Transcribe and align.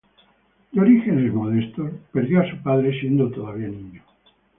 De 0.71 0.81
orígenes 0.81 1.31
modestos, 1.31 1.91
perdió 2.11 2.41
a 2.41 2.49
su 2.49 2.57
padre 2.63 2.99
siendo 2.99 3.29
todavía 3.29 3.67
niño. 3.67 4.01